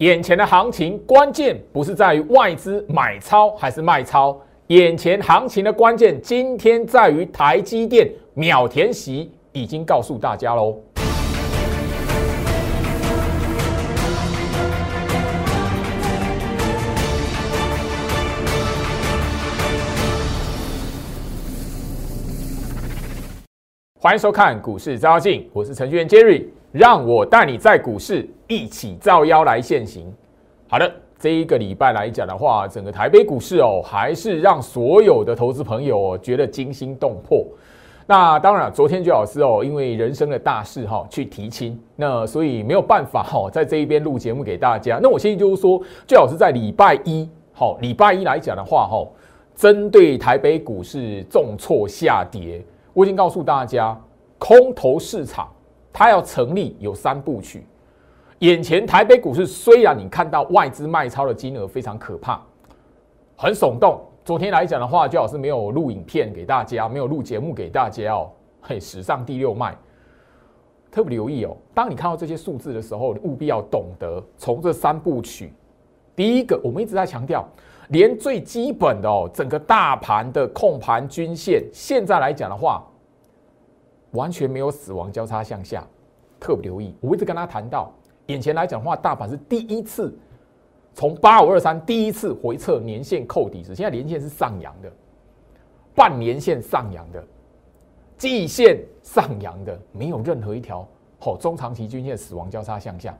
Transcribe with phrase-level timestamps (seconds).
[0.00, 4.34] 眼前的行情关键不是在于外资买超还是卖超，
[4.68, 10.74] 眼前行情的关键今天在于台积电秒填息，已经告诉大家喽。
[23.98, 30.12] 欢迎收看股市照妖，我是程序员 Jerry，让我带你在股市一起照妖来现行。
[30.68, 37.44] 好的，这一个礼拜来讲的话，整个台北股市哦，还是让所有的投资朋友觉得惊心动魄。
[38.06, 44.98] 那当然，昨天居老师哦，因为人生的大事哈，去提亲，那所以没有办法哈，在这一边录节目给大家。
[45.00, 49.06] 那我现在就是说，居老师在礼拜一，好，礼拜一来讲的话哈，
[49.54, 52.64] 针对台北股市重挫下跌。
[52.92, 53.96] 我已经告诉大家，
[54.38, 55.48] 空头市场
[55.92, 57.66] 它要成立有三部曲。
[58.40, 62.40] 眼前台北股市虽然你看到外资卖超的金额非常可怕，
[63.36, 64.00] 很耸动。
[64.24, 68.30] 昨天来讲的话，最好是没有录影片给大家，没有录节目给大家哦。
[68.62, 69.76] 嘿，史上第六卖，
[70.90, 71.56] 特别留意哦。
[71.74, 75.52] 当你看到这些数字的时候，你务必要懂得从这三部曲。
[76.14, 77.46] 第一个，我们一直在强调。
[77.88, 82.84] 连最基本的哦，整个大盘的控盘均线，现在来讲的话，
[84.12, 85.86] 完全没有死亡交叉向下，
[86.38, 86.94] 特别留意。
[87.00, 87.92] 我一直跟他谈到，
[88.26, 90.16] 眼前来讲的话，大盘是第一次
[90.94, 94.90] 从八五二三第一次回撤年线扣底时，现在年线是上扬的，
[95.94, 97.24] 半年线上扬的，
[98.16, 100.86] 季线上扬的，没有任何一条
[101.18, 103.16] 好中长期均线死亡交叉向下。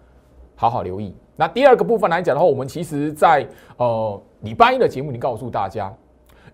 [0.57, 1.15] 好好留意。
[1.37, 5.91] 那第二个部分来讲的话，我们其实在呃礼拜一的节目里告诉大家，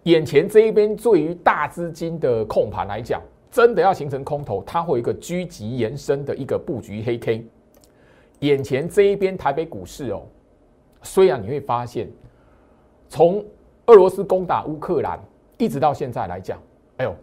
[0.04, 7.46] 眼前这一边对于大资金的控盘来讲，真的要形成空头，它会有一个狙击延伸的一个布局黑 K。
[8.40, 10.22] 眼前这一边台北股市哦，
[11.02, 12.08] 虽然你会发现，
[13.08, 13.44] 从
[13.86, 15.18] 俄罗斯攻打乌克兰
[15.58, 16.58] 一直到现在来讲，
[16.98, 17.14] 哎呦。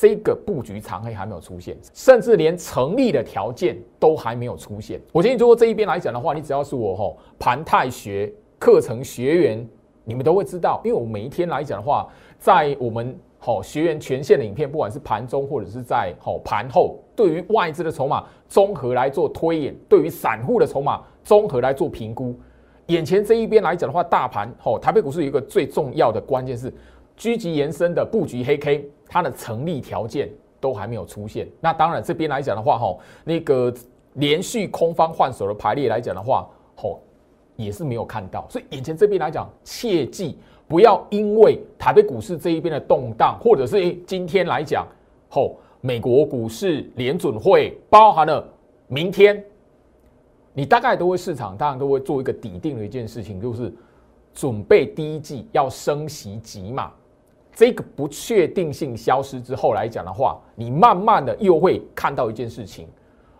[0.00, 5.00] 这个布局长黑还没有出现，甚至连成立的条件都还没有出现。
[5.10, 9.68] 我建议，如果这一边来讲的话，你只要是我吼盘泰学课程学员，
[10.04, 22.38] 你们都会知道，因为我每一天来讲的话，在我们哦学员全线的影片，不管是盘中或者是在吼盘后，对于外资的筹码综合来做推演，对于散户的筹码综合来做评估。
[22.88, 26.70] 眼前这一边来讲的话，大盘吼台北股市有一个最重要的关键是。
[27.16, 30.30] 狙击延伸的布局黑 K，它的成立条件
[30.60, 31.48] 都还没有出现。
[31.60, 33.74] 那当然这边来讲的话，哈，那个
[34.12, 37.00] 连续空方换手的排列来讲的话，吼，
[37.56, 38.46] 也是没有看到。
[38.48, 44.86] 所以眼前这边来讲，切记不要因为台北股市这一边的动荡，或者是今天来讲，
[45.30, 48.46] 吼，美国股市联准会包含了
[48.86, 49.42] 明天，
[50.52, 53.72] 你大概都会市场当然都会做一个底定的一件事情，就是
[54.34, 56.92] 准备第一季要升息急嘛。
[57.54, 62.86] 这个不确定性消失之后来讲的话，你慢慢的又会看到一件事情，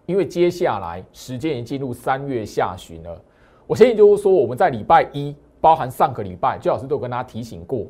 [0.06, 3.22] 因为接下来时间已经进入三月下旬了。
[3.66, 7.86] 我相信就是说，我们在礼拜一，包含上个礼拜，周老师都有跟大家提醒过，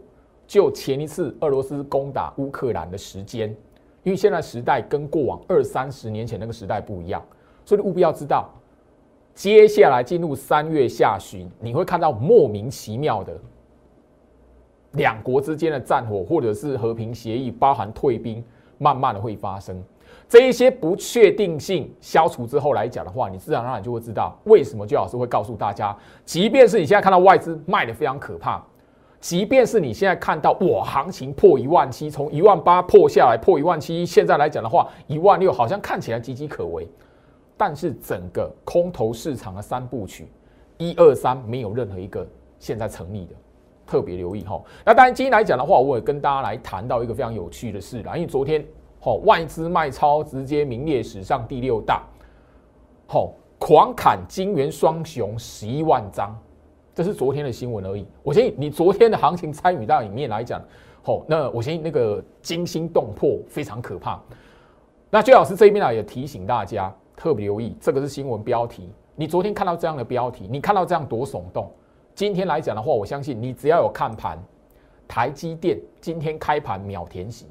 [0.46, 3.48] 就前一次俄罗斯攻打乌克兰的时间，
[4.02, 7.22] 因为现在时代跟过往二三十年前那个时代不一样，
[7.64, 8.48] 所以务必要知道，
[9.34, 13.38] 接下来进入三月下旬，你会看到莫名其妙的。
[14.92, 18.42] 两国之间的战火，或者是和平协议，包含退兵，
[18.78, 19.84] 慢慢的会发生。
[20.28, 28.62] 这一些不确定性消除之后来讲的话，你自然而然就会知道为什么周老师会告诉大家，即便是你现在看到外资卖的非常可怕，
[29.20, 36.86] 即便是你现在看到我行情破一万七，从一万八破下来破一万七，现在来讲的话，一万六好像看起来岌岌可危，
[37.56, 40.28] 但是整个空头市场的三部曲，
[40.76, 42.28] 一二三没有任何一个
[42.58, 43.34] 现在成立的。
[43.86, 48.14] 特别留意哈，那当然今天来讲的话，我也跟大家来谈到一个非常有趣的事啦。
[48.18, 48.62] 因为昨天，
[49.00, 52.02] 好外资卖超直接名列史上第六大，
[53.06, 56.36] 好狂砍金元双雄十一万张，
[56.94, 58.06] 这是昨天的新闻而已。
[58.22, 60.60] 我相信你昨天的行情参与到里面来讲，
[61.02, 64.20] 好，那我相信那个惊心动魄，非常可怕。
[65.10, 68.90] 那最老师这一边呢，也提醒大家特别留意，这个是新闻标题。
[69.14, 71.70] 你昨天看到这样的标题，你看到这样多耸动。
[72.14, 74.36] 今天来讲的话，我相信你只要有看盘，
[75.06, 77.46] 台积电今天开盘秒填息。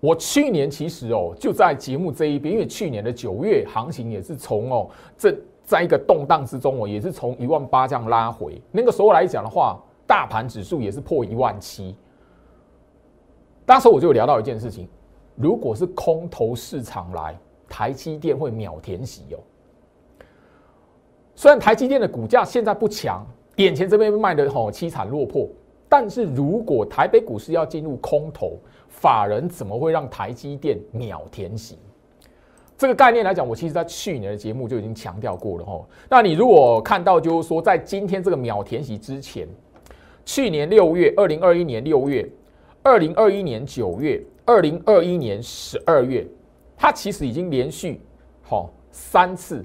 [0.00, 8.60] 我去年其实哦就在节目这一边，因为去年的九月行情也是从哦这在一个动荡之中哦，也是从一万八这样拉回。
[8.72, 11.94] 那个时候来讲的话，大盘指数也是破一万七。
[13.66, 14.88] 当时我就聊到一件事情，
[15.36, 17.38] 如果是空头市场来，
[17.68, 19.38] 台积电会秒填息哦。
[21.36, 23.24] 虽然台积电的股价现在不强，
[23.56, 25.48] 眼前这边卖的吼凄惨落魄，
[25.90, 28.56] 但是如果台北股市要进入空头，
[28.88, 31.76] 法人怎么会让台积电秒填息？
[32.78, 35.86] 这个概念来讲，我其实在去年的节目就已经强调过了吼。
[36.08, 39.48] 那你如果看到就是说，在今天这个秒填息之前，
[40.24, 42.26] 去年六月，二零二一年六月，
[42.84, 46.24] 二零二一年九月，二零二一年十二月，
[46.76, 48.00] 它其实已经连续
[48.42, 49.62] 好三次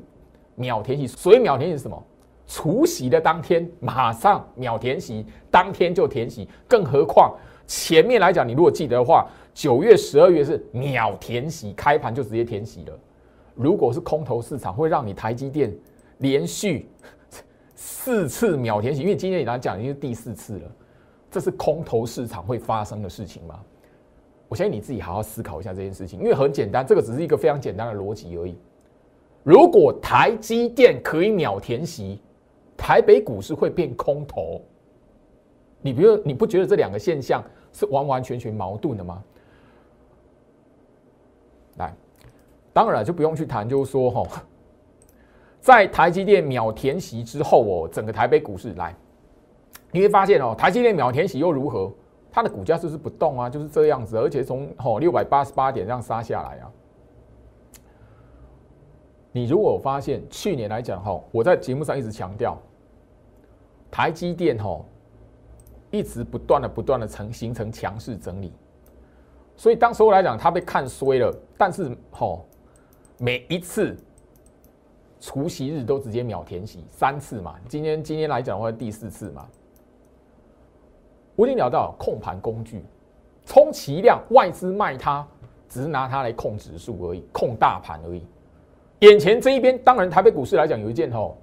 [0.56, 1.06] 秒填息。
[1.06, 2.04] 所谓秒填息是什么？
[2.48, 6.48] 除夕的当天马上秒填息，当天就填息。
[6.68, 13.00] 更何况前面来讲，你如果记得的话，九月、十二月是秒填息，开盘就直接填息了。
[13.56, 15.74] 如果是空头市场，会让你台积电
[16.20, 16.88] 连续
[17.74, 20.72] 四次秒填息，因为今天你来讲已经是第四次了，
[21.32, 23.60] 这是空头市场会发生的事情吗？
[24.48, 28.56] 我相信你自己好好思考一下这件事情，因为很简单，这个只是一个非常简单的逻辑而已。
[29.42, 32.22] 如果台积电可以秒填息，
[32.78, 34.62] 台北股市会变空头，
[35.82, 37.44] 你不你不觉得这两个现象
[37.74, 39.24] 是完完全全矛盾的吗？
[41.78, 41.94] 来。
[42.74, 44.44] 当然就不用去谈，就是说哈，
[45.62, 48.94] 在台积电秒填息之后哦，整个台北股市来，
[49.92, 51.90] 你会发现哦，台积电秒填息又如何？
[52.30, 56.72] 它的股价就是不动啊，就是这样子，而且从哦六百八十八点这样杀下来啊。
[59.36, 62.58] 你如果发现去年来讲哈，我在节目上一直强调，
[63.92, 64.80] 台积电哈
[65.92, 68.54] 一直不断的不断的成形成强势整理，
[69.58, 72.40] 所以当时候来讲，它被看衰了，但是哈。
[73.18, 73.98] 每一次
[75.22, 77.56] 除夕日都直接秒填息三次嘛？
[77.68, 79.48] 今天今天来讲的话第四次嘛？
[81.36, 82.84] 我已经聊到控盘工具，
[83.46, 85.26] 充其量外资卖它，
[85.70, 88.22] 只是拿它来控指数而已，控大盘而已。
[89.06, 91.38] 眼前这一边，当然台北股市来讲有一件吼，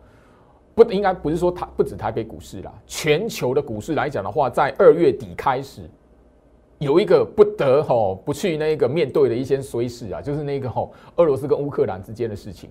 [0.74, 5.88] 不应该不是说台不止台北股市啦，全球的股市来讲的话，在二月底开始。
[6.78, 12.68] 有一个不得吼不去那个面对的一些衰事啊，就是那个吼俄罗斯跟乌克兰之间的事情。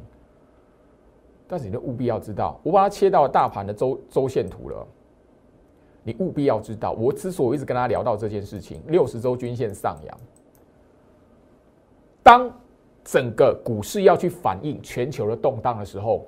[1.48, 4.86] 但是你务必要知道，我把它切到大盘的周周线图了。
[6.04, 10.18] 你务必要知道，我之所以一直跟大家聊到这件事情，六十周均线上扬。
[12.22, 12.52] 当
[13.04, 16.28] 整个股市要去反映全球的动荡的时候，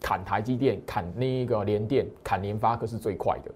[0.00, 3.50] 砍台积电、砍那个联电、砍联发科是最快的。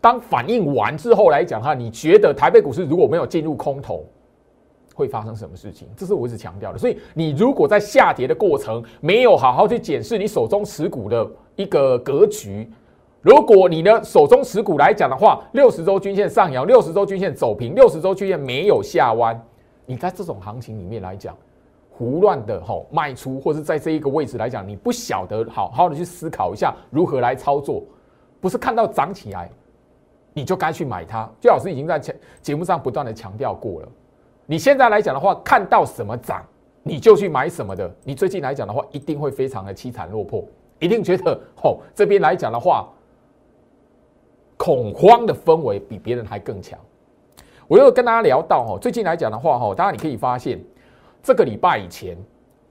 [0.00, 4.04] 当反应完之后来讲哈，你觉得台北股市如果没有进入空头，
[4.94, 5.88] 会发生什么事情？
[5.96, 6.78] 这是我一直强调的。
[6.78, 12.70] 所以你如果在下跌的过程没有好好去检视你手中持股的一个格局，
[13.20, 19.38] 如果你的手中持股来讲的话，六十周均线上扬，六十周均线走平，六十周均线没有下弯，
[19.90, 21.36] 你在这种行情里面来讲，
[21.90, 27.82] 胡乱的吼卖出，或者在这一个位置来讲，你不晓得好好的去思考一下如何来操作，
[28.40, 29.50] 不是看到涨起来。
[30.32, 31.28] 你就该去买它。
[31.40, 33.88] 最老师已经在节节目上不断的强调过了。
[34.46, 36.46] 你现在来讲的话，看到什么涨，
[36.84, 37.92] 你就去买什么的。
[38.04, 40.44] 你最近来讲的话，一定会非常的凄惨落魄，
[40.78, 42.88] 一定觉得吼，这边来讲的话，
[44.56, 46.78] 恐慌的氛围比别人还更强。
[47.70, 50.60] 我又跟大家聊到哦，最近来讲的话，哈，大家你可以发现，
[51.22, 52.18] 这个礼拜以前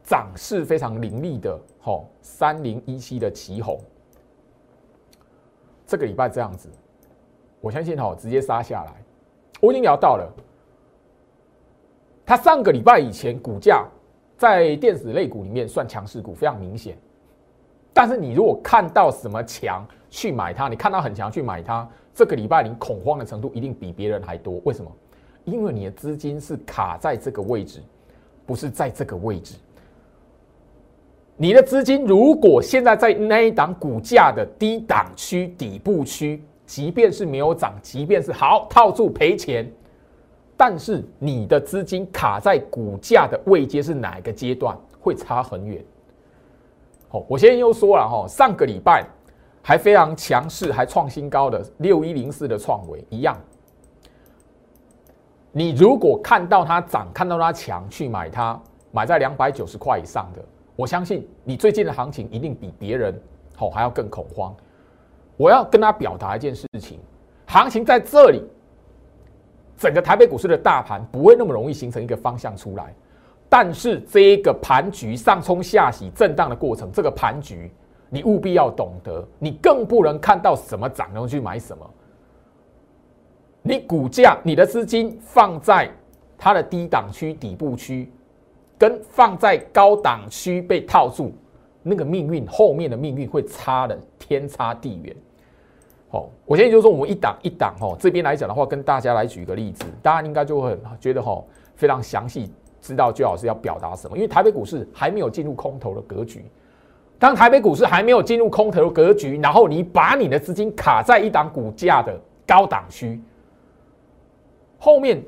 [0.04, 3.80] 涨势非常凌厉的，哈，三零一七的旗红，
[5.86, 6.70] 这个礼拜这样子。
[7.62, 8.92] 我相信哈，直接杀下来。
[9.62, 10.30] 我已经聊到了，
[12.26, 13.88] 它上个礼拜以前股价
[14.38, 16.98] 在电子类股里面算强势股，非常明显。
[17.94, 24.62] 但是你如果看到什么强去买它，你看到很强去买它，这个礼拜你恐慌的程度一定比别人还多。
[24.64, 24.92] 为什么？
[25.46, 27.82] 因为你的资金是卡在这个位置，
[28.46, 29.56] 不是在这个位置。
[31.38, 36.44] 你的资金如果现在在那一档股价的低档区、底部区。
[36.70, 39.68] 即便是没有涨，即便是好套住赔钱，
[40.56, 45.84] 但是你的资金卡在股价的位阶是哪一个阶段，会差很远。
[47.08, 49.04] 好，我先又说了哈，上个礼拜
[49.62, 53.38] 还非常强势，还创新高的六一零四的创维一样，
[55.52, 58.60] 你如果看到它涨，看到它强，去买它，
[58.92, 60.44] 买在两百九十块以上的，
[60.76, 63.14] 我相信你最近的行情一定比别人
[63.56, 64.56] 好还要更恐慌。
[65.38, 67.00] 我要跟他表达一件事情，
[67.46, 68.44] 行情在这里，
[69.78, 72.94] 整个台北股市的大盘不会那么容易形成一个方向出来，
[73.48, 77.72] 但是这一个盘局上冲下洗震荡的过程，这个盘局
[78.10, 81.90] 你务必要懂得，你更不能看到什么涨然后去买什么，
[83.62, 85.90] 你股价你的资金放在
[86.38, 88.12] 它的低档区底部区，
[88.78, 91.32] 跟放在高档区被套住，
[91.84, 95.16] 那个命运后面的命运会差的天差地远。
[96.10, 101.44] 好，我现在就说我们一档一档哦，这边来讲的话，跟大家来举个例子，大家应该就会觉得哈
[101.76, 102.52] 非常详细，
[102.82, 104.18] 知道最好是要表达什么。
[104.18, 106.44] 因为台北股市还没有进入空头的格局，
[107.20, 113.22] 当台北股市还没有进入空头格局，然后你把你的资金卡在一档股价的高档区，
[114.80, 115.22] 后面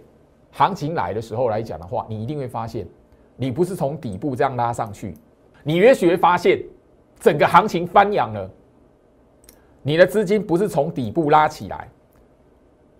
[0.52, 2.88] 行情来的时候来讲的话，你一定会发现，
[3.36, 5.14] 你不是从底部这样拉上去，
[5.64, 6.64] 你也许会发现
[7.20, 8.50] 整个行情翻扬了。
[9.84, 11.90] 你的资金不是从底部拉起来，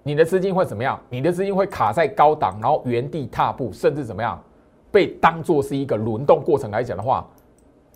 [0.04, 1.00] 你的资金会怎么样？
[1.10, 4.44] 你的资金会卡在高档，然后原地踏步，甚至怎么样？
[4.92, 7.26] 被当做是一个轮动过程来讲的话，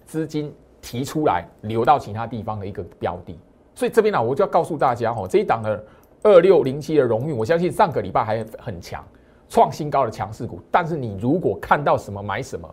[0.06, 0.54] 资金
[0.86, 3.36] 提出来流到其他地方的一个标的。
[3.74, 5.84] 所以这边呢，我就要告诉大家哦，这一档的
[6.22, 9.04] 二六零七的荣誉，我相信上个礼拜还很强，
[9.50, 10.62] 创新高的强势股。
[10.70, 12.70] 但是你如果看到什么买什么，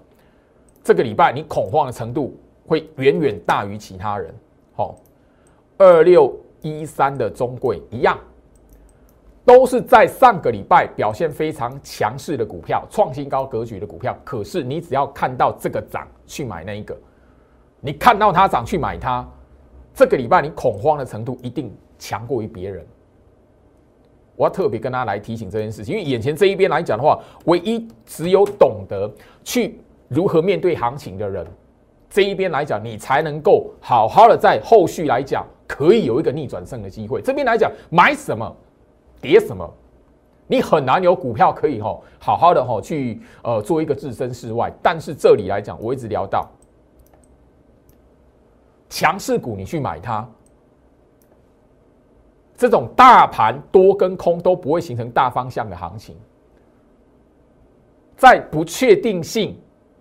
[0.85, 4.35] 这个礼拜你恐慌的程度会远远大于其他人。
[4.75, 4.95] 好。
[5.79, 8.17] 二六一三的中贵一样，
[9.45, 14.17] 都是在上个礼拜表现非常强势的股票，创新高格局的股票。
[14.23, 16.97] 可是你只要看到这个涨去买那一个，
[17.83, 19.29] 你看到它涨去买它，
[19.93, 22.87] 这个礼拜你恐慌的程度一定强过于别人。
[24.37, 29.13] 我要特别跟大家来提醒这件事情，因为眼前这一边来讲的话，唯一只有懂得
[29.45, 31.47] 去如何面对行情的人，
[32.09, 35.45] 这一边来讲，你才能够好好的在后续来讲。
[35.65, 37.23] 可以有一个逆转胜的机会。
[37.23, 38.55] 这边来讲，买什么，
[39.23, 39.67] 跌什么，
[40.47, 44.71] 你很难有股票可以吼好好的吼去呃做一个置身事外。
[44.83, 46.47] 但是这里来讲，我一直聊到
[48.93, 50.29] 强势股，你去买它，
[52.55, 56.15] 这种大盘多跟空都不会形成大方向的行情，
[58.19, 59.59] 在不确定性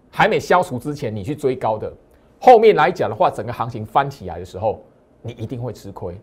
[0.10, 1.90] 还没消除之前，你去追高的，
[2.38, 4.84] 后面来讲的话，整个行情翻起来的时候。
[5.24, 6.20] 你一定会吃亏，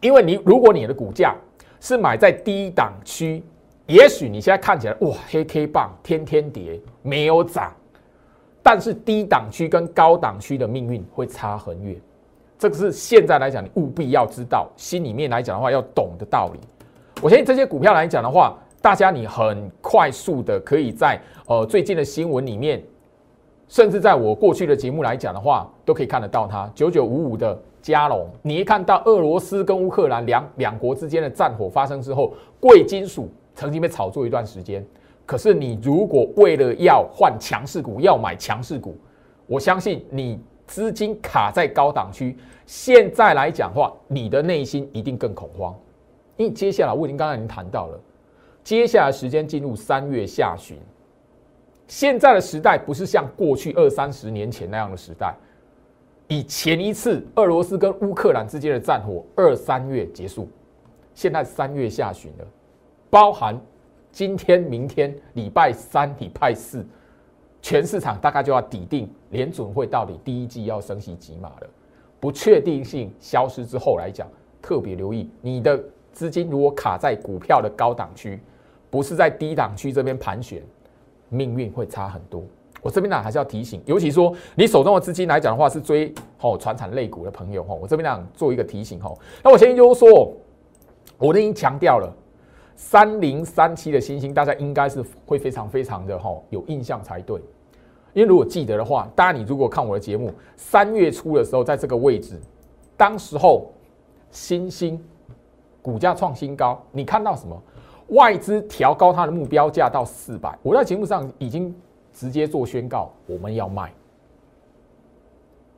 [0.00, 1.36] 因为你如果你的股价
[1.82, 3.44] 是买在低档区，
[3.84, 7.74] 也许你现在看起来哇黑 K 棒天天跌没有涨，
[8.66, 11.94] 但是低档区跟高档区的命运会差很远，
[12.58, 16.58] 这个是现在来讲你务必要知道，心里面来讲的话要懂的道理。
[17.22, 22.82] 我相信这些股票来讲的话，大家你很快速的可以在呃最近的新闻里面，
[23.68, 27.56] 甚至在我过去的节目来讲的话，都可以看得到它九九五五的。
[27.80, 34.84] 加龙，你一看到俄罗斯跟乌克兰两两国之间的战火发生之后，贵金属曾经被炒作一段时间。
[35.26, 38.96] 可是你如果为了要换强势股，要买强势股，
[39.46, 45.74] 我相信你资金卡在高档区，现在来讲话，你的内心一定更恐慌。
[46.36, 48.00] 因为接下来我已经刚才已经谈到了，
[48.62, 50.78] 接下来时间进入三月下旬，
[51.88, 55.34] 现在的时代不是像过去二三十年前那样的时代。
[56.28, 60.48] 以前一次俄罗斯跟乌克兰之间的战火二三月结束，
[61.14, 62.44] 现在三月下旬了，
[63.08, 63.56] 包含
[64.16, 66.82] 今天、明天、礼拜三、礼拜四，
[67.60, 71.68] 全市场大概就要抵定联准会到底第一季要升息几码了。
[72.18, 74.26] 不确定性消失之后来讲，
[74.62, 75.78] 特别留意你的
[76.12, 78.40] 资金如果卡在股票的高档区，
[78.88, 80.62] 不是在低档区这边盘旋，
[81.28, 82.42] 命运会差很多。
[82.80, 89.18] 我这边呢还是要提醒，尤其说你手中的资金来讲的话，是追吼传产类股的朋友吼，我这边呢做一个提醒吼。
[89.44, 90.34] 那我先就是说，
[91.18, 92.10] 我已经强调了
[92.76, 97.40] 三零三七的星星，大家应该是会非常非常的吼有印象才对。
[98.12, 102.38] 因为如果记得的话，大家你如果看我的节目，三月初的时候在这个位置，
[102.96, 103.72] 当时候
[104.30, 105.02] 星星
[105.82, 107.60] 股价创新高，你看到什么？
[108.10, 111.74] 外资调高它的目标价到四百，我在节目上已经。
[112.18, 113.92] 直接做宣告，我们要卖。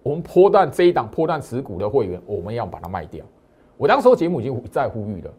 [0.04, 3.26] 我们破断这一档破断持股的会员，我们要把它卖掉。
[3.76, 5.30] 我当时候节目已经一再呼吁了，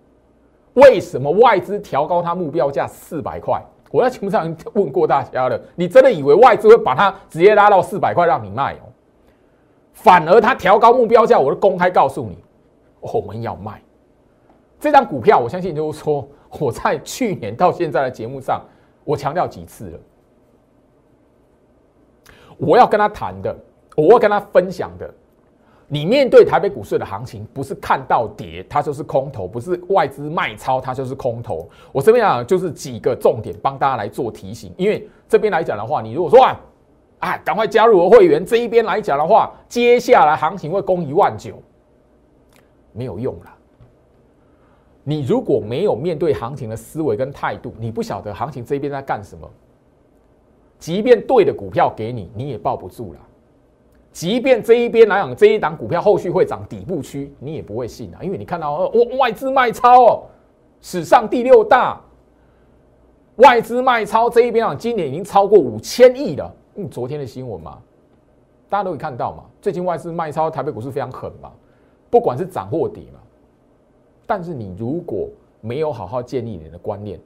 [0.79, 3.61] 为什么外资调高它目标价四百块？
[3.91, 8.85] 我在节目上问过大家了，你真的以为外资会把它直接拉到四百块让你卖哦？
[9.93, 12.37] 反而它调高目标价，我都公开告诉你，
[12.99, 13.81] 我们要卖
[14.79, 15.39] 这张股票。
[15.39, 16.27] 我相信就是说，
[16.59, 18.61] 我在去年到现在的节目上，
[19.03, 19.99] 我强调几次了。
[22.57, 23.55] 我要跟他谈的，
[23.95, 25.13] 我要跟他分享的，
[25.91, 31.67] 你面对台北股市的行情，不是看到跌它就是空头，不是外资卖超它就是空头。
[31.91, 34.71] 我这边讲就是几个重点，帮大家来做提醒。
[34.77, 36.55] 因为这边来讲的话，你如果说啊，
[37.19, 41.59] 哎，赶快加入我会员，这一边来讲的话，接下来行情会攻一万九，
[42.93, 43.51] 没有用了。
[45.03, 49.49] 你如果没有面对行情的思维跟态度，你不晓得行情这边在干什么。
[50.77, 53.19] 即便对的股票给你，你也抱不住了。
[54.11, 60.23] 即便这一边来讲，这一档股票后续会涨底部区，你也不会信啊，因为你看到哦，外资卖超哦，
[60.81, 62.01] 史上第六大
[63.35, 66.53] 外资卖超这一边啊，今年已经超过五千亿了。
[66.75, 67.77] 嗯，昨天的新闻嘛，
[68.67, 71.51] 大家都可以看到嘛，最近外资卖超台北股市非常狠嘛，
[72.09, 73.19] 不管是涨或跌嘛。
[74.25, 75.29] 但是你如果
[75.61, 77.19] 没有好好建立你的观念，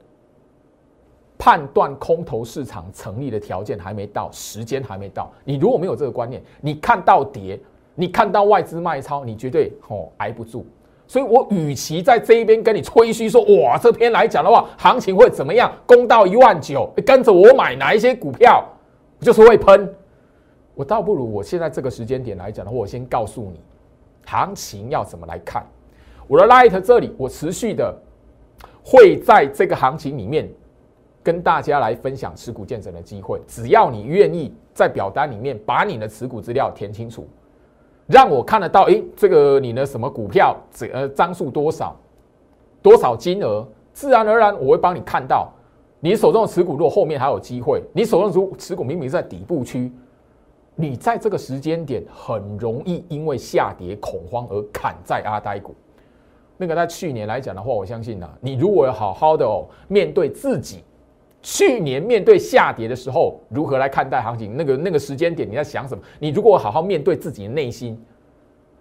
[1.36, 5.30] 判断空头市场成立的条件还没到，时间还没到。
[5.44, 7.58] 你如果没有这个观念，你看到跌，
[7.94, 10.64] 你看到外资卖超，你绝对哦挨不住。
[11.06, 18.64] 所以我与其在这一边跟你吹嘘说，哇，这篇来讲的话，行情会怎么样，攻到一万九，跟着我买哪一些股票，
[19.20, 19.92] 就是会喷。
[20.74, 23.60] 我倒不如我现在这个时间点来讲的话，我先告诉你，
[24.24, 25.66] 行情要怎么来看。
[26.26, 27.94] 我的 light 这里，我持续的
[28.82, 30.48] 会在这个行情里面。
[31.24, 37.26] 跟大家来分享持股见证的机会，只要你愿意在表单里面把你的持股资料填清楚，
[38.06, 41.96] 让我看得到，诶，这个你的什么股票，这呃张数多少，
[42.82, 45.50] 多少金额，自然而然我会帮你看到，
[45.98, 49.90] 你手中的持股如果后面还有机会，你手中的持股明明在底部区，
[50.74, 55.74] 你在这个时间点很容易因为下跌恐慌而砍在阿呆股。
[56.58, 60.84] 那个在去年来讲的话，我相信呐，你如果要好好的哦面对自己。
[61.44, 64.56] 去年面对下跌的时候，如何来看待行情？
[64.56, 66.02] 那个那个时间点你在想什么？
[66.18, 68.02] 你如果好好面对自己的内心，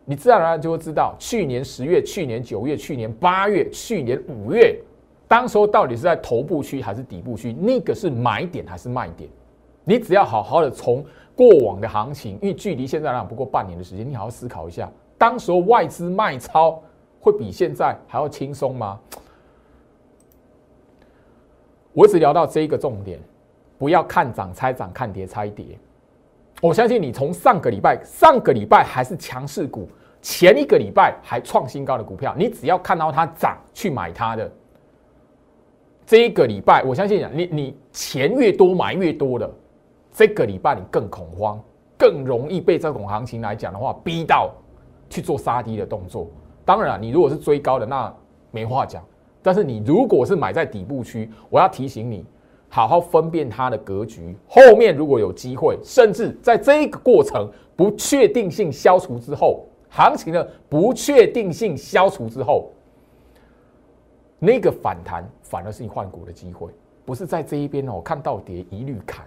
[0.05, 4.79] 你自然而然就会知道，去年十月、去年九月、去年八月、去年五月，
[5.27, 7.51] 当时候到底是在头部区还是底部区？
[7.51, 9.29] 那个是买点还是卖点？
[9.84, 11.03] 你只要好好的从
[11.36, 16.82] 过往的行情，因为距离现在来讲不过半年的时间，你好好思考一下，当时候外资卖超
[17.20, 18.98] 会比现在还要轻松吗？
[21.94, 23.20] 我只聊到这一个重点，
[23.78, 25.78] 不要看涨猜涨，看跌猜跌。
[26.62, 29.88] 我相信你从上个礼拜，上个礼拜还是强势股，
[30.22, 34.52] 前一个礼拜还创新高的股票，你只要看到它涨去买它的。
[36.06, 39.50] 这一个礼拜，我相信你，你钱越多买越多的，
[40.12, 41.62] 这个礼拜你更恐慌，
[41.98, 44.52] 更容易被这种行情来讲的话逼到
[45.10, 46.30] 去做杀低的动作。
[46.65, 48.13] 当然，你如果是追高的，那
[48.52, 49.04] 没话讲。
[49.43, 52.25] 但是你如果是买在底部区，我要提醒你，
[52.69, 54.36] 好好分辨它的格局。
[54.47, 62.71] 后面如果有机会，甚至在这一个过程不确定性消除之后，行情的不确定性消除之后，
[64.39, 66.71] 那个反弹反而是你换股的机会，
[67.03, 68.01] 不是在这一边哦。
[68.01, 69.25] 看到跌一律砍，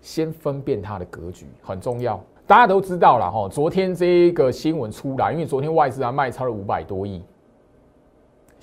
[0.00, 2.22] 先分辨它的格局很重要。
[2.46, 7.20] 大家都知道了哈，昨天这一个新闻出来，因为昨天外资啊卖超了五百多亿。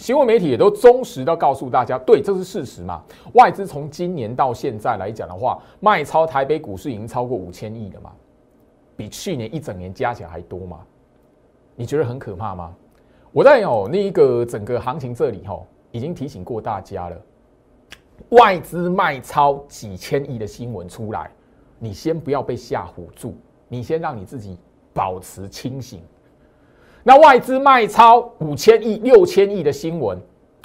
[0.04, 3.02] 新闻媒体也都忠实的告诉大家，对，这是事实嘛？
[3.36, 8.12] 外资从今年到现在来讲的话，卖超台北股市已经超过五千亿了嘛，
[8.98, 10.82] 比去年一整年加起来还多嘛？
[11.74, 12.76] 你觉得很可怕吗？
[13.32, 15.58] 我在哦那一个整个行情这里哈，
[15.92, 17.18] 已经提醒过大家了，
[18.32, 21.32] 外资卖超几千亿的新闻出来，
[21.80, 23.36] 你先不要被吓唬住，
[23.70, 24.58] 你先让你自己
[24.94, 26.02] 保持清醒。
[27.04, 30.18] 那外资卖超五千亿、六千亿的新闻，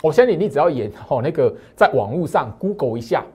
[0.02, 3.26] 我相信你只要演哦，那个在网络上 Google 一下，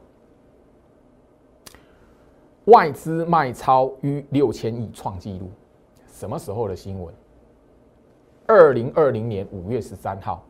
[2.66, 5.52] 外资卖超逾六千亿创纪录，
[6.08, 7.14] 什么时候的新闻？
[8.48, 10.42] 二零二零年五月十三号，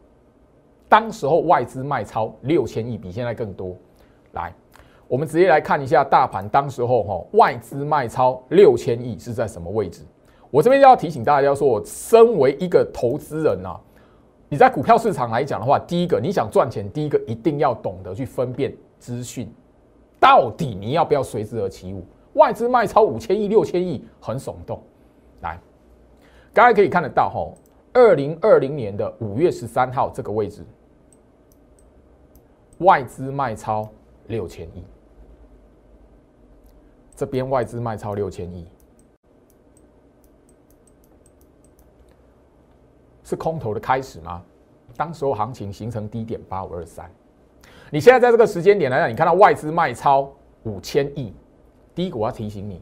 [0.88, 3.76] 当时候外资卖超六千亿，比现在更多。
[4.34, 4.54] 来，
[5.08, 10.04] 我们直接来看一下大盘，当时候哈外资卖超六千亿是在什么位置？
[10.54, 13.76] 我这边要提醒大家说，我身为一个投资人呐，
[14.48, 19.52] 你在股票市场来讲的话，第一个你想赚钱，第一个一定要懂得去分辨资讯，
[20.20, 22.06] 到底你要不要随之而起舞？
[22.34, 24.80] 外资卖超五千亿、六千亿，很耸动。
[25.42, 25.60] 来，
[26.54, 27.52] 大家可以看得到哈，
[27.92, 30.64] 二零二零年的五月十三号这个位置，
[32.78, 33.90] 外资卖超
[34.28, 34.84] 六千亿，
[37.16, 38.68] 这边外资卖超六千亿。
[43.34, 44.44] 是空头的开始吗？
[44.96, 47.10] 当时候行情形成低点八五二三，
[47.90, 51.34] 你现在在这个时间点来讲，你看到外资卖超五千亿，
[51.96, 52.80] 第一个我要提醒你，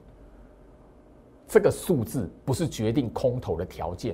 [1.48, 4.14] 这个数字不是决定空头的条件。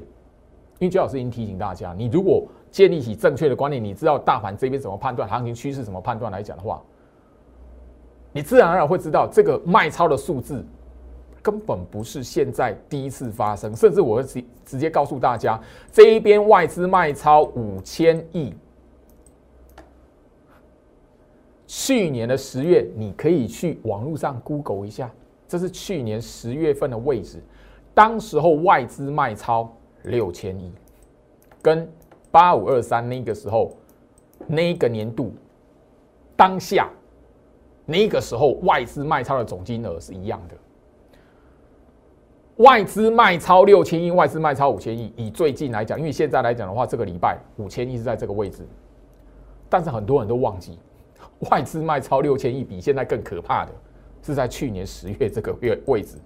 [0.78, 6.80] 因为周老师已经提醒大家，你如果建立起正确的观念，你知道大盘这边怎么判断，行情趋势怎么判断来讲的话，
[8.32, 10.64] 你自然而然会知道这个卖超的数字。
[11.42, 15.60] 根本不是现在第一次发生，甚至我会直直接告诉大家，
[15.92, 18.54] 这一边外资卖超五千亿，
[21.66, 25.12] 去年的十月，你可以去网络上 Google 一下，
[25.48, 27.42] 这是去年十月份的位置，
[27.94, 29.74] 当时候外资卖超
[30.04, 30.72] 六千亿，
[31.62, 31.90] 跟
[32.32, 33.76] 八五二三那个时候
[34.46, 35.34] 那个年度
[36.36, 36.90] 当下
[37.86, 40.56] 那个时候外资卖超的总金额是一样的。
[42.58, 45.14] 外资卖超六千亿，外资卖超五千亿。
[45.16, 48.66] 以最近来讲，因为现在来讲的话，这个礼拜五千亿是在这个位置，
[49.70, 50.80] 但是很多人都忘记，
[51.52, 53.72] 外资卖超六千亿比现在更可怕的
[54.24, 56.18] 是在去年十月这个月位置。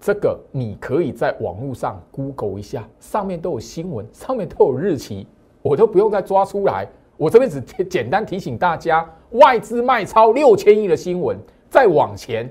[0.00, 5.26] 这个你可以在网络上 Google 一下，上面都有新闻，上面都有日期，
[5.60, 6.88] 我都不用再抓出来。
[7.18, 11.38] 我这边只简单提醒大家，外资卖超六千亿的新闻，
[11.68, 12.50] 再往前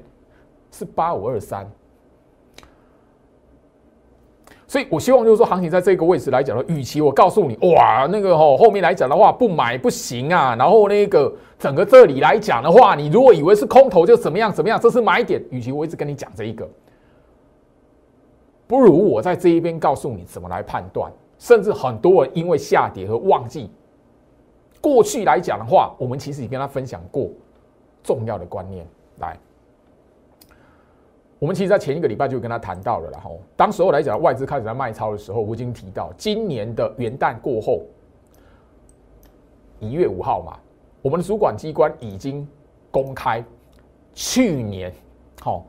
[0.70, 1.68] 是八五二三。
[4.76, 15.42] 所以，我希望就是说，行情在这个位置来讲的，与其我告诉你，哇，那个吼后面来讲的话不买不行啊，然后那个整个这里来讲的话，你如果以为是空头就怎么样怎么样，这是买点。
[15.50, 16.68] 与其我一直跟你讲这一个，
[18.68, 21.10] 不如我在这一边告诉你怎么来判断。
[21.40, 23.72] 甚至很多人因为下跌而忘记
[24.82, 27.30] 过去来讲的话，我们其实也跟他分享过
[28.04, 28.86] 重要的观念
[29.20, 29.38] 来。
[31.38, 37.82] 我们其实，在前一个礼拜就跟他谈到了，然后当时候来讲，外资开始在卖超的时候，我已经提到，今年的元旦过后，
[39.80, 40.58] 一月五号嘛，
[41.02, 42.48] 我们的主管机关已经
[42.90, 43.44] 公开，
[44.14, 44.94] 去年
[45.42, 45.66] 好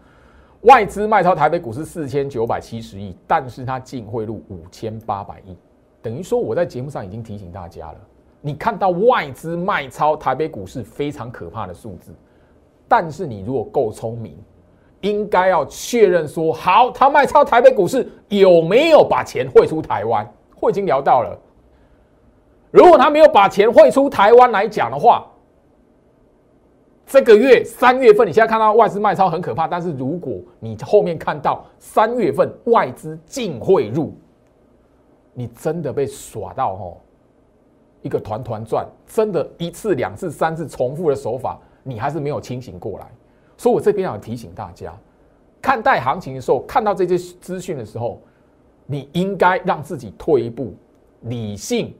[0.63, 5.57] 外资卖超台北股市四千九百七十亿，但是它净汇入五千八百亿，
[6.01, 7.99] 等于说我在节目上已经提醒大家了，
[8.41, 12.15] 你看到外资卖超台北股市非常可怕的数字，
[12.87, 14.39] 但是你如果够聪明。
[15.07, 20.29] 应该要确认说好，他卖超台北股市有没有把钱汇出台湾？
[20.61, 21.39] 我已经聊到了。
[22.73, 25.25] 如果他没有把钱汇出台湾来讲的话，
[27.07, 34.13] 这个月三月份你现在看到外资卖超很可怕，但是如果你后面看到三月份外资净汇入，
[35.33, 36.97] 你真的被耍到哦，
[38.03, 43.07] 一个团团转，真的一次两次三次重复的手法，你还是没有清醒过来。
[43.57, 44.93] 所以，我这边要提醒大家，
[45.63, 48.21] 看待行情的时候，看到这些资讯的时候，
[48.85, 50.75] 你应该让自己退一步，
[51.23, 51.95] 理性、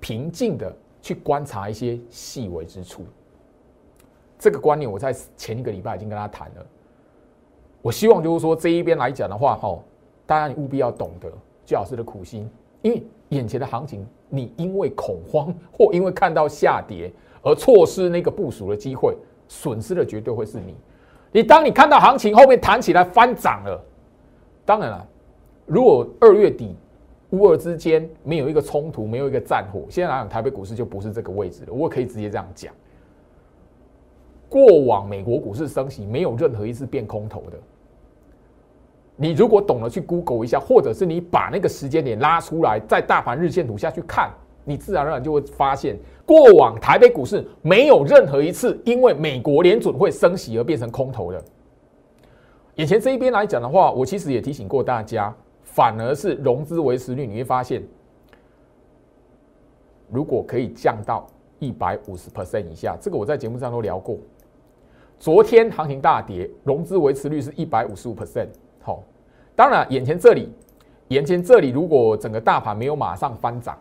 [0.00, 3.04] 平静的去观察一些细微之处。
[4.38, 6.66] 这个观念，我在前一个礼拜已经跟他谈了。
[7.80, 9.78] 我希望就是说，这一边来讲的话，哈，
[10.26, 11.32] 大家你务必要懂得
[11.64, 12.48] 最老师的苦心，
[12.82, 17.10] 因为眼前的行情，你因为恐慌或因为看到下跌
[17.42, 19.16] 而错失那个部署的机会。
[19.52, 20.74] 损失的绝对会是你。
[21.30, 23.84] 你当你看到行情后面弹起来翻涨了，
[24.64, 25.06] 当然了，
[25.66, 26.74] 如果二月底
[27.30, 31.72] 乌尔之间没有一个冲突，没有一个战火，现在来讲台北股市就不是这个位置了。
[31.72, 32.72] 我可以直接这样讲。
[34.48, 37.58] 过往美国股市升息没有任何一次变空头的。
[39.16, 44.30] 你如果懂得去 Google 一下，或者是你把那个时间点拉出来，在大盘日线图下去看。
[44.64, 51.42] 你自然而然就会发现，过往台北股市没有任何一次因为美国联准会升息而变成空头的。
[52.76, 57.82] 眼前这一边来讲的话，我其实也提醒过大家，反而是融资维持率，你会发现，
[60.10, 61.26] 如果可以降到
[61.58, 64.16] 一百五十 percent 以下，这个我在节目上都聊过。
[65.18, 68.48] 昨天行情大跌，融资维持率是一百五十五 percent。
[68.80, 69.02] 好，
[69.54, 70.48] 当然眼前这里，
[71.08, 73.78] 眼前这里如果整个大盘没有马上翻涨。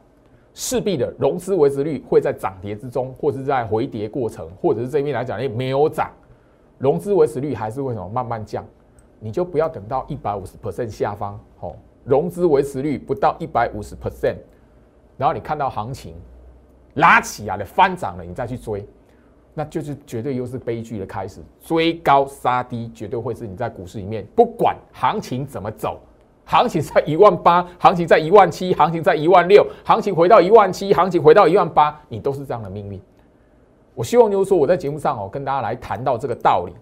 [0.53, 6.11] 势必的融资维持率会在涨跌之中，或是在回跌过程，或者是这边来讲，哎，没有涨，
[6.77, 8.65] 融资维持率还是为什么慢慢降？
[9.19, 14.35] 你就不要等到一百五十 percent 下方，哦，融资维持率不到一百五十 percent，
[15.15, 16.15] 然后你看到行情
[16.95, 18.85] 拉起来了，翻涨了，你再去追，
[19.53, 21.39] 那就是绝对又是悲剧的开始。
[21.61, 25.99] 追高杀低，绝对会是你在股市里面，不管行情怎么走。
[26.45, 32.99] 行情在一万八，行情在一万七，行情在一万六，行情回到一万七，行情回到一万八，你都是这样的命运。
[33.93, 36.73] 我希望就是说，我在节目上哦，跟大家来谈到这个道理。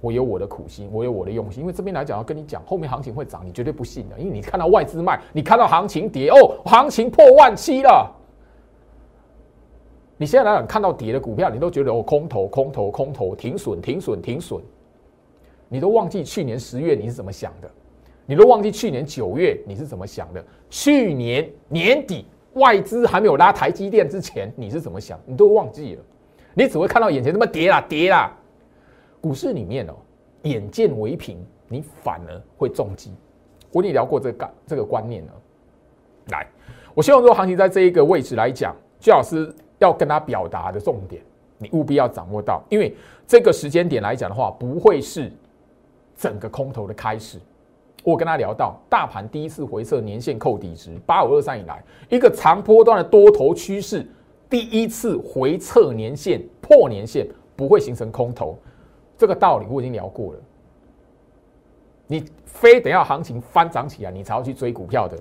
[0.00, 4.16] 我有我的苦心，我有我的用心，因为这边来讲要跟你讲，后面行情会涨，你绝对不信的。
[4.16, 8.08] 因为你看到外资卖，你看到行情跌，哦，行情破万七了。
[10.16, 14.60] 你现在来讲看到跌的股票，你都觉得哦，空头，空头，空头，停损，停损，停损，
[15.68, 17.68] 你都忘记去年十月你是怎么想的。
[18.30, 20.44] 你都忘记去年九月你是怎么想的？
[20.68, 25.18] 去年年底外资还没有拉台积电之前，你是怎么想？
[25.24, 26.02] 你都忘记了，
[26.52, 28.30] 你只会看到眼前这么跌啦跌啦。
[29.18, 29.94] 股市里面哦，
[30.42, 31.38] 眼见为凭，
[31.68, 33.14] 你反而会中计。
[33.72, 35.32] 我跟你聊过这个这个观念呢。
[36.26, 36.46] 来，
[36.92, 41.22] 我希望说行情在这一个位置来讲，最老师要跟他表达的重点，
[41.56, 42.94] 你务必要掌握到，因为
[43.26, 45.32] 这个时间点来讲的话，不会是。
[46.20, 47.38] 整个空头的开始。
[48.08, 54.06] 我跟他聊到，大盘第一次回测年线扣底值八五二三以来，一个长波段的多头趋势，
[54.48, 58.56] 第一次回测年线破年线不会形成空头，
[59.18, 60.38] 这个道理我已经聊过了。
[62.06, 65.14] 你非得要行情翻涨起来，你才要去追股票的，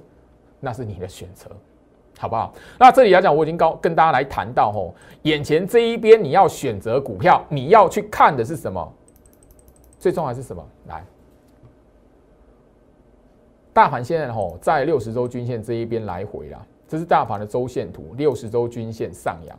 [0.61, 1.51] 那是你的选择，
[2.17, 2.53] 好不好？
[2.79, 8.93] 那这里来讲，我已经高跟大家来谈到吼，眼前这一边你要选择股票，你要去看的是什么？
[9.99, 10.65] 最重要是什么？
[10.87, 11.05] 来。
[13.77, 19.55] 大盘现在吼在六十周均线这一边来回啦，这是大盘的周线图，六十周均线上扬，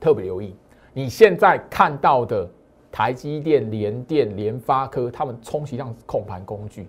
[0.00, 0.56] 特别留意。
[0.92, 2.50] 你现在看到的
[2.90, 6.88] 台积电、联电、联发科，他们充其量控盘工具，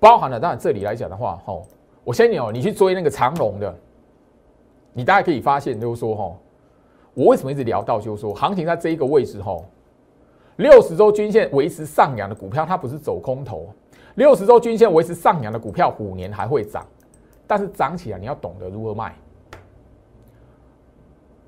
[0.00, 1.66] 包含了当然这里来讲的话，吼，
[2.02, 3.78] 我先你哦，你去追那个长龙的，
[4.94, 6.38] 你大家可以发现就是说，吼，
[7.12, 9.66] 我为什么一直聊到就是说，行情在这一个位置，吼，
[10.56, 13.68] 六十周均线维持上扬的股票，它不是走空头。
[14.16, 16.84] 六十周均线维持上扬的股票，五年还会涨，
[17.46, 19.14] 但是涨起来你要懂得如何卖。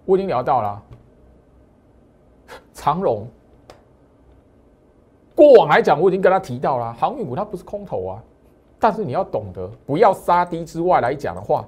[0.05, 0.83] 我已经聊到了
[2.73, 3.27] 长荣，
[5.35, 8.23] 过往来讲我已经跟他提到了，航运股它不是空头啊，
[8.79, 11.67] 但是你要懂得不要杀低之外来讲的话，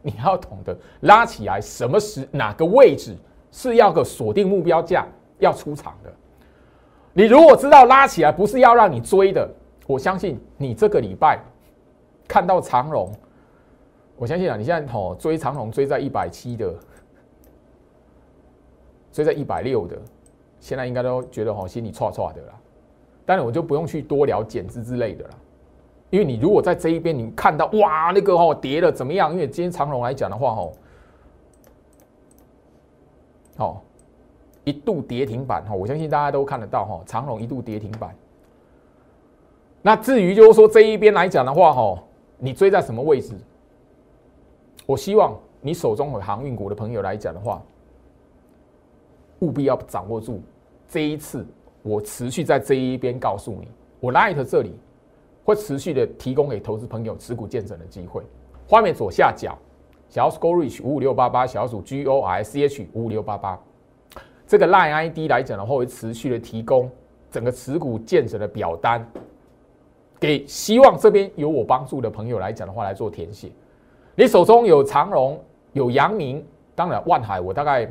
[0.00, 3.16] 你要懂得拉起来，什么时哪个位置
[3.50, 5.06] 是要个锁定目标价
[5.40, 6.12] 要出场的。
[7.12, 9.48] 你如果知道拉起来不是要让你追的。
[9.86, 11.40] 我相信你这个礼拜
[12.28, 13.10] 看到长龙，
[14.16, 16.72] 我相信啊，你现在吼追长龙追在一百七的，
[19.10, 20.00] 追在一百六的，
[20.60, 22.54] 现在应该都觉得吼心里错错的啦。
[23.26, 25.30] 当然我就不用去多聊减资之类的了，
[26.10, 29.32] 因为你如果在这一边你看到哇那个吼跌了怎么样？
[29.32, 30.72] 因为今天长龙来讲的话吼，
[33.56, 33.80] 哦
[34.62, 38.14] 一度跌停板哈，我相信大家都看得到哈，长龙一度跌停板。
[39.82, 42.02] 那至于就是说这一边来讲的话，哈，
[42.38, 43.34] 你追在什么位置？
[44.86, 47.62] 我希望你手中有航运股的朋友来讲的话，
[49.38, 50.42] 务必要掌握住
[50.88, 51.46] 这一次，
[51.82, 53.68] 我持续在这一边告诉你，
[54.00, 54.74] 我 Light 这里
[55.44, 58.22] 会持续的提供给投资朋友持股见证的机会。
[58.68, 59.56] 画面左下角，
[60.08, 63.58] 小鼠 Go Reach 五五六八八，小鼠 G O R C H 五五六八八，
[64.46, 66.90] 这个 Line ID 来讲的话，会持续的提供
[67.30, 69.08] 整个持股见证的表单。
[70.20, 73.50] 给希望这边有我帮助的朋友来讲的话，来做填写。
[74.14, 77.90] 你手中有长荣、有阳明，当然万海，我大概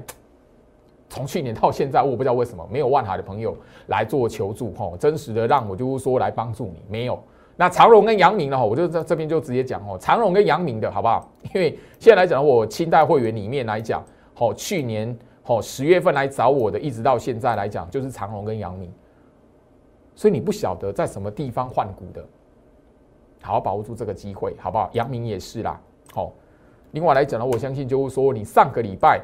[1.09, 7.19] 从去年到现在，我不知道为什么没有万海的朋友来做求助哈，真实的让我就是说来帮助你，没有。
[7.55, 11.27] 那长荣跟阳明的哈，我就在这边就直接讲哦，长荣跟阳明的好不好？
[11.55, 14.03] 因为现在来讲，我清代会员里面来讲，
[14.35, 18.93] 好，去年好十月份来找我的，一直到现在来讲，就是长荣跟阳明。
[20.19, 22.21] 所以你不晓得在什么地方换股的，
[23.41, 24.89] 好好把握住这个机会，好不好？
[24.91, 25.79] 阳明也是啦，
[26.11, 26.33] 好。
[26.91, 29.21] 另外来讲呢，我相信就是说，你上个礼拜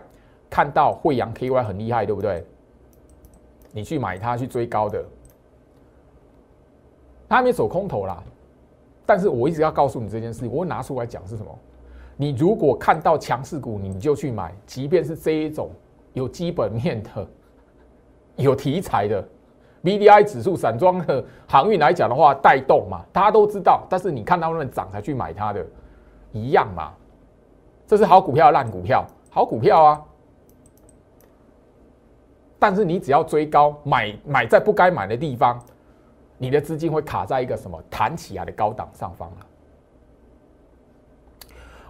[0.49, 2.45] 看到惠阳 KY 很厉害，对不对？
[3.73, 5.03] 你去买它去追高的，
[7.27, 8.23] 它还没走空头啦。
[9.05, 11.59] 但是我一直要告诉你这件事，我会拿出来讲是什么？
[12.15, 15.71] 你如果看到强势股，你就去买，即便是这一种
[16.13, 17.27] 有基本面的、
[18.37, 19.27] 有题材的。
[19.85, 23.85] B D I 指数散装的航运来讲的话，带动嘛，大家都知道。
[23.87, 25.63] 但是你看到那涨才去买它的，
[26.31, 26.91] 一样嘛。
[27.85, 30.03] 这是好股票，烂股票，好股票啊。
[32.57, 35.61] 但是你只要追高买，买在不该买的地方，
[36.39, 39.45] 你的资金会卡在一个什么弹起来的高档上方了。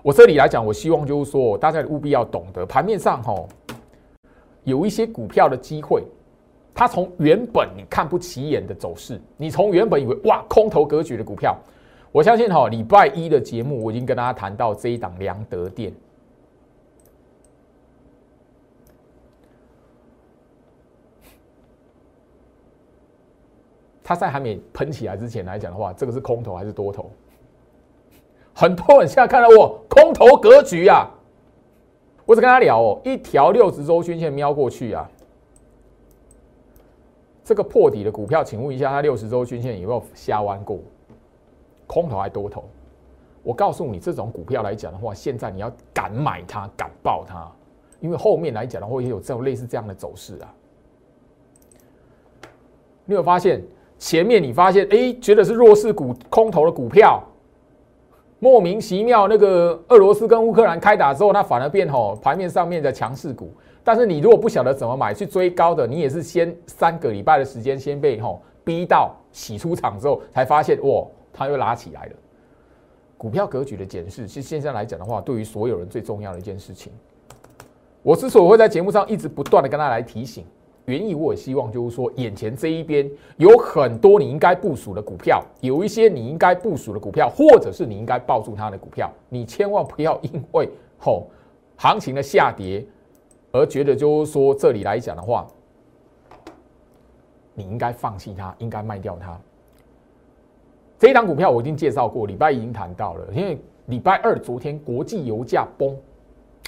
[0.01, 3.47] 我这里来讲，我希望就是说，大家务必要懂得盘面上吼
[4.65, 6.03] 有一些股票的机会。
[6.77, 11.57] 它从原本你看不起眼的走势，你从原本以为哇空头格局的股票，
[12.11, 15.93] 我相信哈礼拜一的节目我已经跟大家谈到这一档良德店，
[24.03, 27.09] 它在还没喷起来之前来讲的话，这个是空头还是多头？
[28.53, 31.09] 很多人现在看到我空头格局啊，
[32.25, 35.09] 我只跟他聊哦，一条六十周均线瞄过去啊。
[37.45, 40.79] 这个破底的股票，请问一下，它六十周均线有没有下弯过？
[41.86, 42.63] 空头还多头？
[43.43, 47.47] 我告诉你，这种股票来讲的话，现在你要敢买它，敢抱它，
[47.99, 50.51] 因为后面来讲的话，也有这种类似这样的走势啊。
[53.05, 53.62] 你有发现
[53.99, 57.21] 前面你发现哎，觉得是弱势股、空头的股票，
[58.39, 63.53] 莫名其妙，那个俄罗斯跟乌克兰开打之后，它反而变吼盘面上面的强势股。
[63.86, 72.12] 但是你如果不晓得怎么买，去追高的，你也是先三个礼拜的时间先被吼逼到洗出场之后，才发现哇，它又拉起来了。
[73.15, 76.91] 股票格局的检视，其实现在来讲的话，对于所有人最重要的一件事情。
[78.02, 80.43] 我之所以会在节目上一直不断的跟他来提醒，
[80.86, 90.67] 原意我也希望就是说，眼前这一边有很多你应该部署的股票，有一些你应该部署的股票，或者是你应该抱住它的股票，你千万不要因为
[90.98, 91.28] 吼
[91.78, 92.86] 行情的下跌
[93.55, 95.47] 而觉得就是说这里来讲的话，
[97.53, 99.39] 你应该放弃它，应该卖掉它。
[100.99, 105.97] 这一档股票我已经介绍过，礼拜已经谈到了，因为礼拜二昨天国际油价崩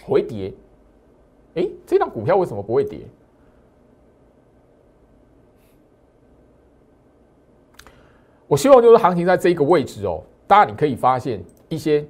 [0.06, 0.54] 回跌。
[1.56, 3.00] 哎，这张股票为什么不会跌？
[8.48, 12.06] 我希望就是行情在这个位置哦，大家你可以发现一些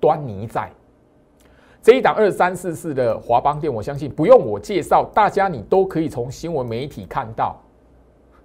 [0.00, 0.68] 端倪在。
[1.82, 7.60] 这一档二三四四的华邦店，我相信不用我介绍，大家你都可以从新闻媒体看到，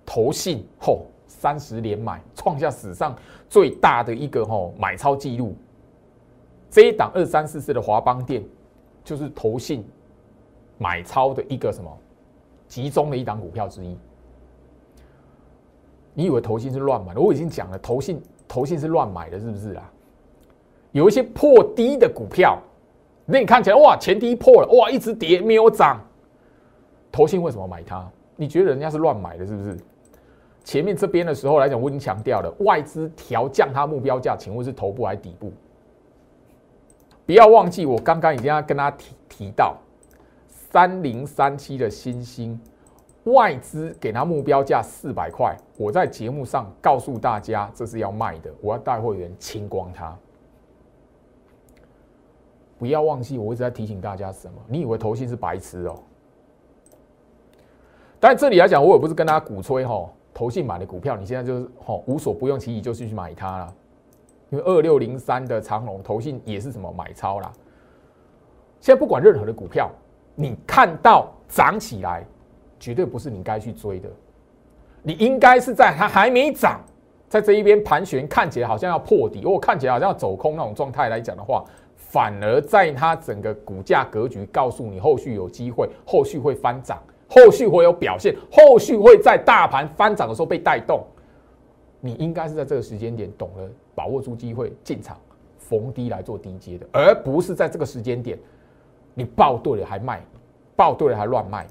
[0.05, 3.15] 投信后三十连买，创下史上
[3.49, 5.55] 最大的一个吼买超记录。
[6.69, 8.43] 这一档二三四四的华邦店。
[9.05, 9.85] 就是投信
[10.79, 11.95] 买超的一个什么
[12.67, 13.95] 集中的一档股票之一。
[16.15, 17.21] 你以为投信是乱买的？
[17.21, 19.93] 我已经讲了，投信投信是乱买的，是不是啊？
[20.91, 22.59] 有一些破低的股票，
[23.25, 25.99] 那你看起来哇，前低破了，哇，一直跌没有涨。
[27.11, 28.07] 投信为什么买它？
[28.35, 29.77] 你觉得人家是乱买的，是不是？
[30.63, 35.51] 前面这边的时候来讲，我已经强调了，外资调降它目标价，请问是头部还是底部？
[37.25, 39.75] 不要忘记，我刚刚已经要跟他提提到
[40.49, 42.59] 三零三七的新兴
[43.23, 50.15] 外资给他目标价四百块，我在节目上告诉大家这是要卖的，我要带会员清光它。
[52.77, 54.61] 不要忘记，我一直在提醒大家什么？
[54.67, 55.95] 你以为投信是白痴哦？
[58.19, 63.73] 但这里来讲，我也不是跟他鼓吹哈，投信买的股票，你现在就是吼无所不用其极，就是去买它了。
[64.49, 67.51] 因为二六零三的长龙投信也是什么买超啦。
[68.79, 69.89] 现在不管任何的股票，
[70.35, 72.25] 你看到涨起来，
[72.79, 74.09] 绝对不是你该去追的。
[75.01, 76.79] 你应该是在它还没涨，
[77.27, 81.63] 在这一边盘旋，看起来好像要破底，或看起来好像要走空那种状态来讲的话，
[82.15, 86.97] 反而在它整个股价格局告诉你，后续有机会，后续会翻涨，
[87.29, 91.05] 后续会有表现，后续会在大盘翻涨的时候被带动。
[91.99, 93.69] 你应该是在这个时间点懂了。
[93.93, 95.17] 把握住机会进场
[95.57, 98.39] 逢低来做低阶的，而不是在这个时间点
[99.13, 100.21] 你报对了还卖，
[100.73, 101.67] 报对了还乱卖，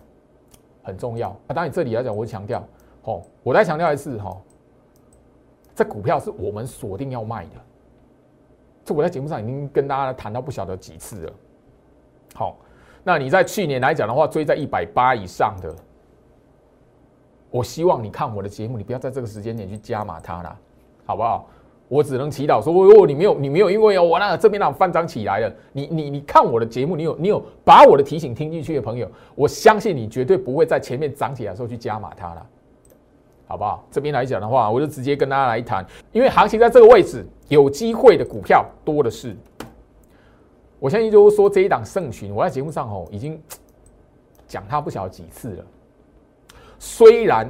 [0.82, 1.34] 很重要。
[1.48, 2.62] 当然这里来讲，我强调，
[3.04, 4.36] 哦，我再强调一次哈，
[5.74, 7.50] 这股票是我们锁定要卖的，
[8.84, 11.32] 这我在节目上已经跟大家谈到不晓得几次了。
[12.34, 12.58] 好，
[13.02, 15.74] 那你在去年来讲的话，追在一百八以上的，
[17.50, 20.58] 我希望你看我的节目，你不要在这个时间点去加码它了，
[21.06, 21.48] 好不好？
[21.86, 25.54] 我只能祈祷说：哦，你没有，你没有，因为，我那个这边浪翻涨起来了。
[25.72, 32.46] 你你你看我的节目，你有你有把我的提醒听进去的朋友，我相信你绝对不会在前面涨起来的时候去加码它了，
[33.54, 33.86] 好不好？
[33.88, 39.36] 这边来讲的话，我就直接跟大家来谈，因为行情在这个位置，有机会的股票多的是。
[40.80, 43.40] 我相信就是说这一档盛群，我在节目上哦已经
[44.48, 45.64] 讲它不晓几次了。
[46.80, 47.48] 虽然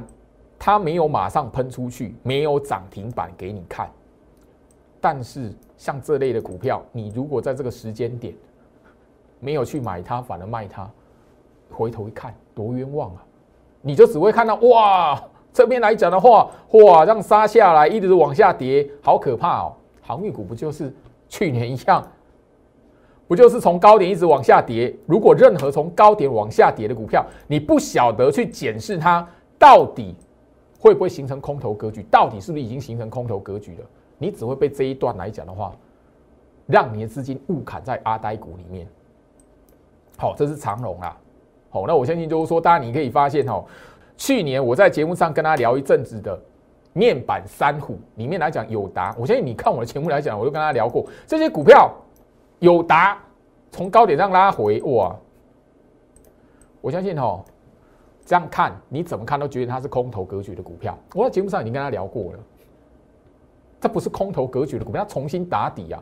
[0.59, 3.89] 它没有马上喷出去，没有涨停板给你看。
[5.01, 8.31] 但是像这类的股票，你如果在这个时间点
[9.39, 10.87] 没有去买它，反而卖它，
[11.71, 13.25] 回头一看多冤枉啊！
[13.81, 15.19] 你就只会看到哇，
[15.55, 19.73] 这边来讲的话，哇，让杀下来一直往下跌，好可怕哦！
[20.01, 20.93] 航运股不就是
[21.29, 22.05] 去年一样，
[23.25, 24.93] 不就是从高点一直往下跌？
[25.05, 29.25] 如果任何从高点往下跌的股票，你不晓得去检视它
[29.57, 30.13] 到底
[30.77, 33.85] 会不会形成空头格局，到底是不是已经形成空头格局了？
[34.17, 35.73] 你只会被这一段来讲的话，
[36.67, 38.85] 让你的资金误砍在阿呆股里面。
[40.17, 41.17] 好，这是长龙啊。
[41.69, 43.63] 好，那我相信就是说，大家你可以发现哦，
[44.17, 46.39] 去年我在节目上跟他聊一阵子的
[46.93, 51.91] 面板三虎里面来讲，友达，我相信你看我的节目来讲，我就跟他聊过这些股票，
[52.59, 53.21] 友达
[53.71, 55.15] 从高点上拉回，哇！
[56.79, 57.43] 我相信哦，
[58.25, 60.97] 这样看你怎么看都觉得它是空头格局的股票。
[61.13, 62.39] 我在节目上已经跟他聊过了。
[63.81, 66.01] 这不是空头格局的股票，要重新打底啊！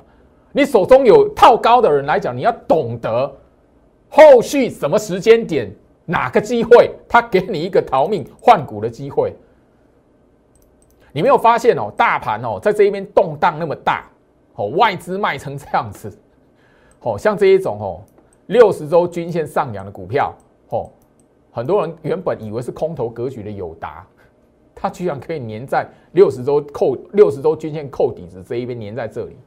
[0.52, 3.36] 你手中有套高的人来讲，你要懂得
[4.08, 5.72] 后续什么时间点、
[6.06, 9.34] 哪个机会，他给你一个逃命换股的机会。
[11.12, 14.06] 你没有发现哦，大盘哦，在这一边动荡那么大，
[14.56, 16.12] 哦，外资卖成这样子，
[17.02, 18.02] 哦，像这一种哦，
[18.48, 20.34] 六十周均线上扬的股票，
[20.70, 20.90] 哦，
[21.52, 24.06] 很多人原本以为是空头格局的友达，
[24.74, 29.38] 它居然可以粘在六十周扣六十周均线扣底子这一边粘在这里。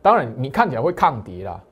[0.00, 1.62] 当然，你看起来会抗跌啦，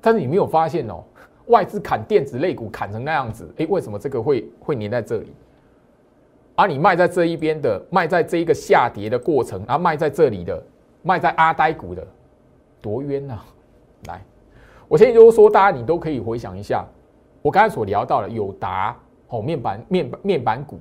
[0.00, 1.02] 但是你没有发现哦，
[1.46, 5.32] 外资砍电子类股砍成那样子，诶，为什么这个会会粘在这里？
[6.54, 10.62] 而你卖在这一边的，卖在这一个下跌的过程，然后卖在这里的，
[11.02, 12.06] 卖在阿呆股的，
[12.80, 13.38] 多冤呐！
[14.06, 14.22] 来，
[14.88, 16.84] 我现在就是说，大家你都可以回想一下，
[17.42, 18.96] 我刚才所聊到的友达
[19.28, 20.78] 哦，面板面面板股，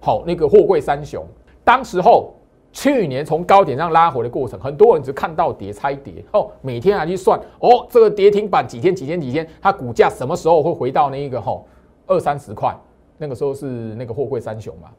[0.00, 1.26] 好那个货柜三雄，
[1.64, 2.33] 当时候
[2.74, 11.66] 去年从高点上拉回的过程，很多人只看到跌猜跌哦，每天还去算哦，这个跌停板几天几天几天，它股价什么时候会回到那一个吼
[12.06, 12.76] 二三十块？
[13.16, 14.90] 那个时候是那个货柜三雄嘛？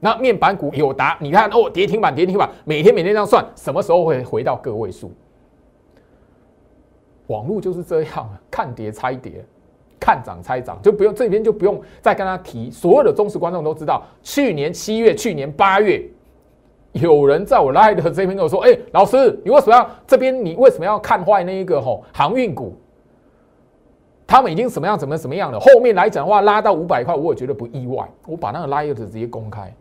[0.00, 5.12] 那面板股友达，你看哦，跌停板跌停板，每天每天这样算，什么时候会回到个位数？
[7.28, 9.44] 网络就是这样， 看跌猜跌，
[10.00, 12.68] 看涨猜涨，就不用这边就不用再跟他提。
[12.68, 16.04] 所有的忠实观众都知道，去年七月、去年八月，
[16.92, 20.44] 有人在我 Live 这边跟我说：“哎，老师，你为什么要这边？
[20.44, 22.76] 你为什么要看坏那一个吼航运股？
[24.26, 25.58] 他们已经什么样、怎么、怎么样了？
[25.58, 28.08] 后面来讲的话，拉到五百块，我也觉得不意外。
[28.26, 29.74] 我把那个 Live 直接公开，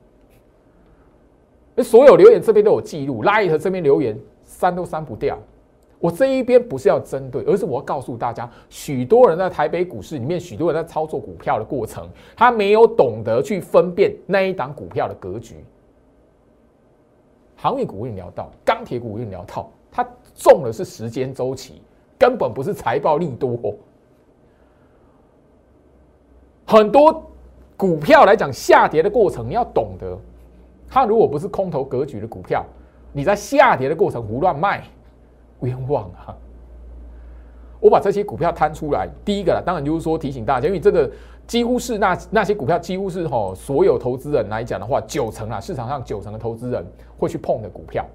[1.83, 5.37] 所有留言这边都有记录，Live 这边留言删都删不掉。”
[5.99, 15.57] 我这一边不是要针对，而是我要告诉大家，许多人在台北股市里面，许多人在操作股票的过程，他没有懂得去分辨那一档股票的格局。
[17.61, 20.03] 航运股我已聊到，钢铁股我已聊到，它
[20.33, 21.79] 中的是时间周期，
[22.17, 23.75] 根本不是财报利多。
[26.65, 27.23] 很多
[27.77, 30.17] 股票来讲，下跌的过程你要懂得，
[30.89, 32.65] 它如果不是空头格局的股票，
[33.13, 34.83] 你在下跌的过程胡乱卖。
[35.59, 36.35] 冤枉啊！
[37.79, 41.07] 我把这些股票摊出来，第一个啦，当然就是说提醒大家，因为这个
[41.51, 46.81] 几乎是那那些股票几乎是哈所有投资人来讲的话，九成啊市场上九成的投资人
[47.17, 48.05] 会去碰的股票。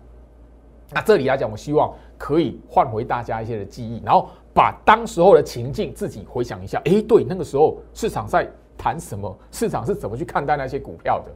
[0.91, 6.81] 那这里来讲，我希望可以换回大家一些的记忆，然后把当时候的情境自己回想一下。
[6.87, 9.39] 哎，对，那个时候市场在谈什么？
[9.53, 11.31] 市场是怎么去看待那些股票的？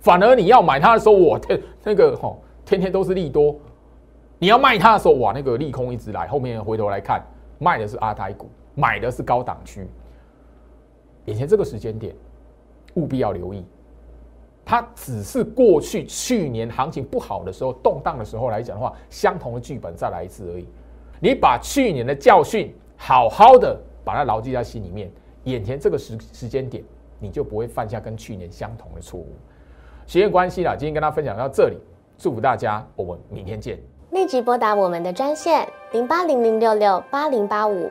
[0.00, 3.56] 反而你要买它的时候，我天，那个哈天天都是利多。
[4.38, 7.24] 你要卖它的时候，哇，那个利空一直来，后面回头来看，
[7.58, 9.88] 卖的是阿台股，买的是高档区。
[11.26, 12.14] 眼前这个时间点，
[12.94, 13.64] 务必要留意，
[14.64, 20.68] 它只是过去去年行情不好的时候、动荡的时候来讲的话，相同的剧本再来一次而已。
[21.20, 25.10] 你把去年的教训好好的把它牢记在心里面，
[25.44, 26.84] 眼前这个时时间点，
[27.18, 29.28] 你就不会犯下跟去年相同的错误。
[30.06, 31.78] 时间关系啦，今天跟大家分享到这里，
[32.18, 33.78] 祝福大家，我们明天见。
[34.10, 37.90] 立即拨打我们的专线零八零零六六八零八五